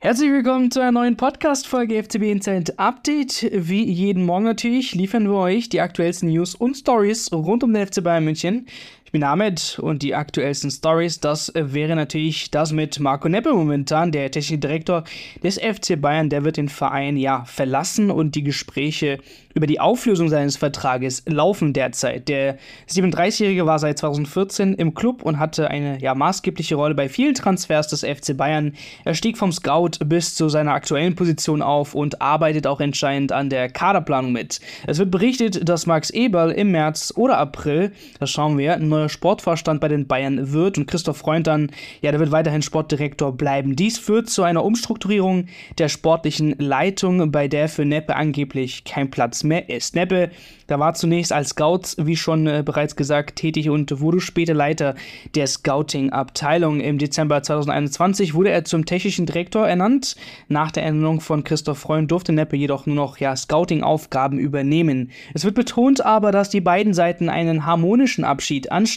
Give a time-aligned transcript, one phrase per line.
[0.00, 3.50] Herzlich willkommen zu einer neuen Podcast-Folge FCB Inside Update.
[3.52, 7.84] Wie jeden Morgen natürlich liefern wir euch die aktuellsten News und Stories rund um den
[7.84, 8.66] FC Bayern München.
[9.08, 14.12] Ich bin Ahmed und die aktuellsten Stories, das wäre natürlich das mit Marco Neppe momentan,
[14.12, 15.04] der technische Direktor
[15.42, 19.18] des FC Bayern, der wird den Verein ja verlassen und die Gespräche
[19.54, 22.28] über die Auflösung seines Vertrages laufen derzeit.
[22.28, 22.58] Der
[22.88, 27.88] 37-Jährige war seit 2014 im Club und hatte eine ja, maßgebliche Rolle bei vielen Transfers
[27.88, 28.74] des FC Bayern.
[29.04, 33.50] Er stieg vom Scout bis zu seiner aktuellen Position auf und arbeitet auch entscheidend an
[33.50, 34.60] der Kaderplanung mit.
[34.86, 39.08] Es wird berichtet, dass Max Eberl im März oder April, das schauen wir, ein neuer
[39.08, 41.70] Sportvorstand bei den Bayern wird und Christoph Freund dann,
[42.00, 43.76] ja, der wird weiterhin Sportdirektor bleiben.
[43.76, 49.44] Dies führt zu einer Umstrukturierung der sportlichen Leitung, bei der für Neppe angeblich kein Platz
[49.44, 49.94] mehr mehr ist.
[49.94, 50.30] Neppe,
[50.66, 54.94] da war zunächst als Scout, wie schon äh, bereits gesagt, tätig und wurde später Leiter
[55.34, 56.80] der Scouting-Abteilung.
[56.80, 60.16] Im Dezember 2021 wurde er zum technischen Direktor ernannt.
[60.48, 65.10] Nach der Ernennung von Christoph Freund durfte Neppe jedoch nur noch ja, Scouting-Aufgaben übernehmen.
[65.34, 68.87] Es wird betont aber, dass die beiden Seiten einen harmonischen Abschied anstreben.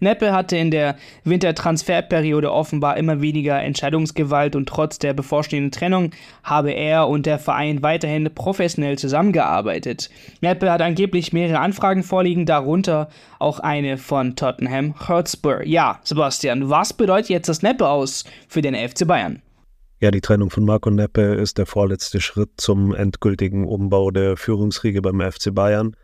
[0.00, 6.10] Neppe hatte in der Wintertransferperiode offenbar immer weniger Entscheidungsgewalt und trotz der bevorstehenden Trennung
[6.42, 10.10] habe er und der Verein weiterhin professionell zusammengearbeitet arbeitet.
[10.40, 15.66] Apple hat angeblich mehrere Anfragen vorliegen, darunter auch eine von Tottenham Hotspur.
[15.66, 19.42] Ja, Sebastian, was bedeutet jetzt das Neppe aus für den FC Bayern?
[20.00, 25.02] Ja, die Trennung von Marco Neppe ist der vorletzte Schritt zum endgültigen Umbau der Führungsriege
[25.02, 25.96] beim FC Bayern.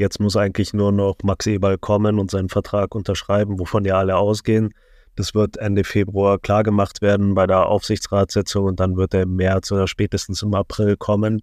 [0.00, 4.16] Jetzt muss eigentlich nur noch Max Eberl kommen und seinen Vertrag unterschreiben, wovon ja alle
[4.16, 4.72] ausgehen.
[5.14, 9.70] Das wird Ende Februar klargemacht werden bei der Aufsichtsratssitzung und dann wird er im März
[9.72, 11.42] oder spätestens im April kommen.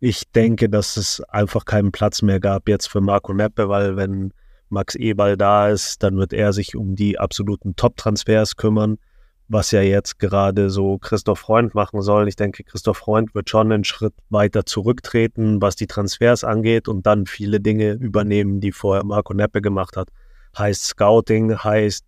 [0.00, 4.34] Ich denke, dass es einfach keinen Platz mehr gab jetzt für Marco Neppe, weil wenn
[4.68, 8.98] Max Eberl da ist, dann wird er sich um die absoluten Top-Transfers kümmern,
[9.48, 12.28] was ja jetzt gerade so Christoph Freund machen soll.
[12.28, 17.06] Ich denke, Christoph Freund wird schon einen Schritt weiter zurücktreten, was die Transfers angeht und
[17.06, 20.08] dann viele Dinge übernehmen, die vorher Marco Neppe gemacht hat.
[20.56, 22.04] Heißt Scouting, heißt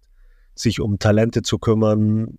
[0.54, 2.38] sich um Talente zu kümmern,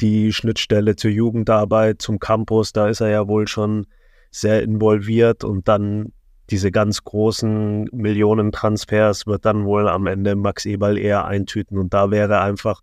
[0.00, 3.86] die Schnittstelle zur Jugendarbeit, zum Campus, da ist er ja wohl schon
[4.30, 6.12] sehr involviert und dann
[6.50, 11.78] diese ganz großen Millionentransfers wird dann wohl am Ende Max Eberl eher eintüten.
[11.78, 12.80] Und da wäre einfach,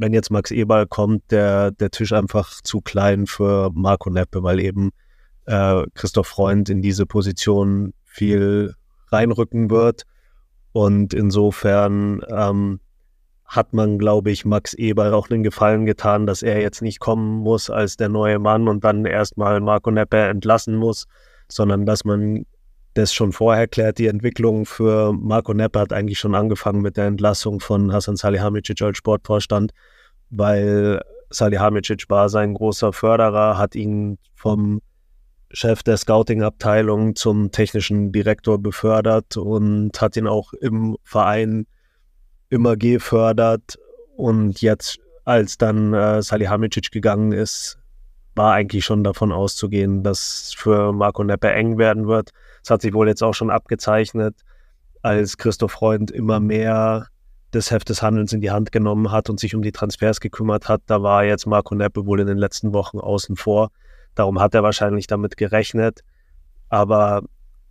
[0.00, 4.58] wenn jetzt Max Eberl kommt, der, der Tisch einfach zu klein für Marco Neppe, weil
[4.58, 4.90] eben
[5.46, 8.74] äh, Christoph Freund in diese Position viel
[9.08, 10.04] reinrücken wird.
[10.72, 12.80] Und insofern ähm,
[13.44, 17.40] hat man, glaube ich, Max Eber auch den Gefallen getan, dass er jetzt nicht kommen
[17.40, 21.06] muss als der neue Mann und dann erstmal Marco Neppe entlassen muss,
[21.48, 22.46] sondern dass man
[23.00, 23.98] das schon vorher klärt.
[23.98, 28.80] Die Entwicklung für Marco Neppe hat eigentlich schon angefangen mit der Entlassung von Hasan Salihamidzic
[28.82, 29.72] als Sportvorstand,
[30.30, 31.00] weil
[31.30, 34.80] Salihamidzic war sein großer Förderer, hat ihn vom
[35.52, 41.66] Chef der Scouting-Abteilung zum technischen Direktor befördert und hat ihn auch im Verein
[42.50, 43.78] immer gefördert
[44.16, 47.79] und jetzt, als dann äh, Salihamidzic gegangen ist,
[48.40, 52.30] war eigentlich schon davon auszugehen, dass für Marco Neppe eng werden wird.
[52.62, 54.34] Es hat sich wohl jetzt auch schon abgezeichnet,
[55.02, 57.08] als Christoph Freund immer mehr
[57.50, 60.70] das Heft des Handelns in die Hand genommen hat und sich um die Transfers gekümmert
[60.70, 60.80] hat.
[60.86, 63.72] Da war jetzt Marco Neppe wohl in den letzten Wochen außen vor.
[64.14, 66.00] Darum hat er wahrscheinlich damit gerechnet.
[66.70, 67.22] Aber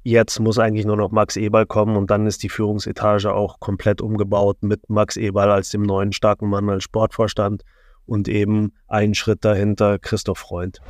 [0.03, 4.01] Jetzt muss eigentlich nur noch Max Eberl kommen und dann ist die Führungsetage auch komplett
[4.01, 7.63] umgebaut mit Max Eberl als dem neuen starken Mann als Sportvorstand
[8.09, 10.81] und eben einen Schritt dahinter Christoph Freund.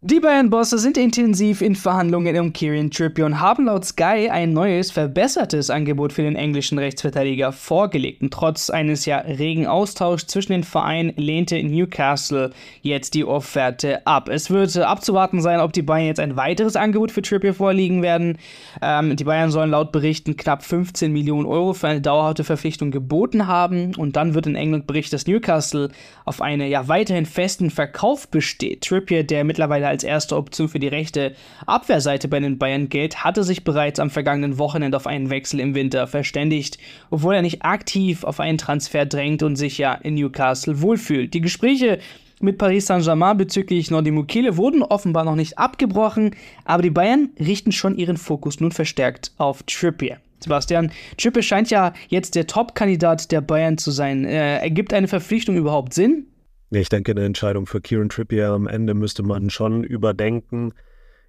[0.00, 4.92] Die Bayern-Bosse sind intensiv in Verhandlungen um Kieran Trippier und haben laut Sky ein neues,
[4.92, 8.22] verbessertes Angebot für den englischen Rechtsverteidiger vorgelegt.
[8.22, 14.28] Und trotz eines ja regen Austauschs zwischen den Vereinen lehnte Newcastle jetzt die Offerte ab.
[14.28, 18.38] Es wird abzuwarten sein, ob die Bayern jetzt ein weiteres Angebot für Trippier vorlegen werden.
[18.80, 23.48] Ähm, die Bayern sollen laut Berichten knapp 15 Millionen Euro für eine dauerhafte Verpflichtung geboten
[23.48, 23.96] haben.
[23.96, 25.88] Und dann wird in England berichtet, dass Newcastle
[26.24, 28.82] auf einen ja weiterhin festen Verkauf besteht.
[28.82, 31.34] Trippier, der mittlerweile als erste Option für die rechte
[31.66, 35.74] Abwehrseite bei den Bayern gilt, hatte sich bereits am vergangenen Wochenende auf einen Wechsel im
[35.74, 36.78] Winter verständigt,
[37.10, 41.34] obwohl er nicht aktiv auf einen Transfer drängt und sich ja in Newcastle wohlfühlt.
[41.34, 41.98] Die Gespräche
[42.40, 47.72] mit Paris Saint-Germain bezüglich Nordi Mukele wurden offenbar noch nicht abgebrochen, aber die Bayern richten
[47.72, 50.18] schon ihren Fokus nun verstärkt auf Trippier.
[50.40, 54.24] Sebastian, Trippier scheint ja jetzt der Top-Kandidat der Bayern zu sein.
[54.24, 56.26] Äh, ergibt eine Verpflichtung überhaupt Sinn?
[56.70, 60.74] Ich denke, eine Entscheidung für Kieran Trippier am Ende müsste man schon überdenken.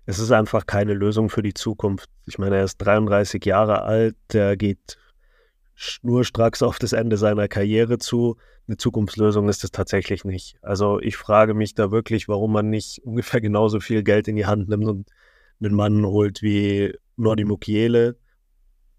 [0.06, 2.10] Es ist einfach keine Lösung für die Zukunft.
[2.26, 4.98] Ich meine, er ist 33 Jahre alt, der geht
[5.76, 8.36] schnurstracks auf das Ende seiner Karriere zu.
[8.68, 10.58] Eine Zukunftslösung ist es tatsächlich nicht.
[10.62, 14.46] Also ich frage mich da wirklich, warum man nicht ungefähr genauso viel Geld in die
[14.46, 15.08] Hand nimmt und
[15.62, 18.18] einen Mann holt wie Nordi Mukiele.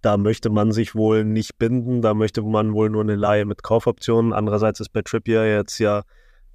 [0.00, 3.62] Da möchte man sich wohl nicht binden, da möchte man wohl nur eine Laie mit
[3.62, 4.32] Kaufoptionen.
[4.32, 6.04] Andererseits ist bei Trippier jetzt ja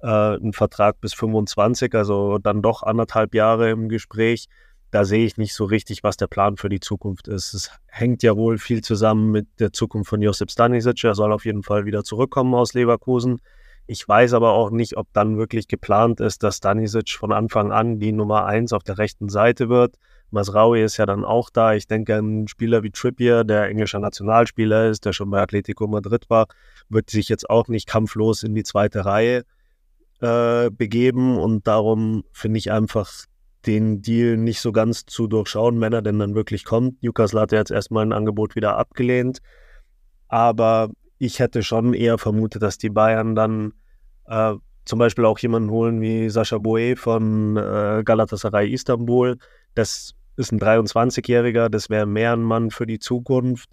[0.00, 4.46] äh, ein Vertrag bis 25, also dann doch anderthalb Jahre im Gespräch
[4.90, 7.54] da sehe ich nicht so richtig, was der Plan für die Zukunft ist.
[7.54, 11.04] Es hängt ja wohl viel zusammen mit der Zukunft von Josip Stanisic.
[11.04, 13.40] Er soll auf jeden Fall wieder zurückkommen aus Leverkusen.
[13.86, 17.98] Ich weiß aber auch nicht, ob dann wirklich geplant ist, dass Stanisic von Anfang an
[17.98, 19.96] die Nummer eins auf der rechten Seite wird.
[20.30, 21.74] Masraui ist ja dann auch da.
[21.74, 26.28] Ich denke, ein Spieler wie Trippier, der englischer Nationalspieler ist, der schon bei Atletico Madrid
[26.28, 26.46] war,
[26.88, 29.44] wird sich jetzt auch nicht kampflos in die zweite Reihe
[30.20, 31.38] äh, begeben.
[31.38, 33.12] Und darum finde ich einfach
[33.66, 37.02] den Deal nicht so ganz zu durchschauen, wenn er denn dann wirklich kommt.
[37.02, 39.40] Newcastle hat ja jetzt erstmal ein Angebot wieder abgelehnt.
[40.28, 43.72] Aber ich hätte schon eher vermutet, dass die Bayern dann
[44.26, 44.54] äh,
[44.84, 49.36] zum Beispiel auch jemanden holen wie Sascha Boe von äh, Galatasaray Istanbul.
[49.74, 53.70] Das ist ein 23-Jähriger, das wäre mehr ein Mann für die Zukunft.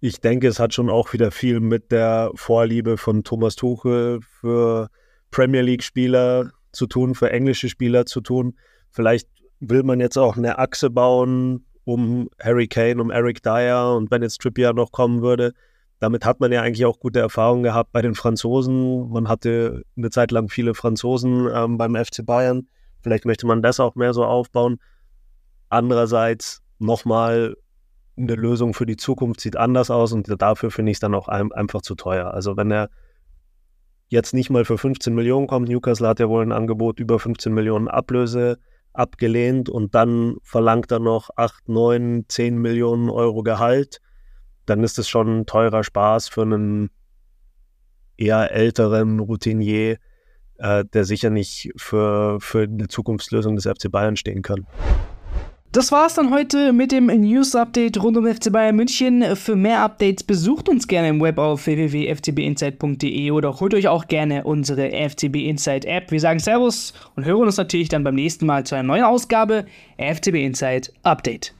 [0.00, 4.88] Ich denke, es hat schon auch wieder viel mit der Vorliebe von Thomas Tuchel für
[5.30, 8.56] Premier League-Spieler zu tun, für englische Spieler zu tun.
[8.90, 9.28] Vielleicht
[9.60, 14.22] will man jetzt auch eine Achse bauen, um Harry Kane, um Eric Dyer und wenn
[14.22, 15.52] jetzt Trippier noch kommen würde.
[15.98, 19.10] Damit hat man ja eigentlich auch gute Erfahrungen gehabt bei den Franzosen.
[19.10, 22.68] Man hatte eine Zeit lang viele Franzosen ähm, beim FC Bayern.
[23.02, 24.78] Vielleicht möchte man das auch mehr so aufbauen.
[25.68, 27.54] Andererseits nochmal
[28.16, 31.28] eine Lösung für die Zukunft sieht anders aus und dafür finde ich es dann auch
[31.28, 32.32] ein, einfach zu teuer.
[32.32, 32.88] Also wenn er
[34.10, 37.54] jetzt nicht mal für 15 Millionen kommt, Newcastle hat ja wohl ein Angebot über 15
[37.54, 38.58] Millionen Ablöse
[38.92, 44.00] abgelehnt und dann verlangt er noch 8, 9, 10 Millionen Euro Gehalt,
[44.66, 46.90] dann ist es schon ein teurer Spaß für einen
[48.16, 49.96] eher älteren Routinier,
[50.58, 54.66] äh, der sicher nicht für, für eine Zukunftslösung des FC Bayern stehen kann.
[55.72, 59.36] Das war's dann heute mit dem News-Update rund um FC Bayern München.
[59.36, 64.42] Für mehr Updates besucht uns gerne im Web auf www.ftbinsight.de oder holt euch auch gerne
[64.42, 66.10] unsere FTB Insight App.
[66.10, 69.64] Wir sagen Servus und hören uns natürlich dann beim nächsten Mal zu einer neuen Ausgabe
[69.96, 71.54] FTB Insight Update.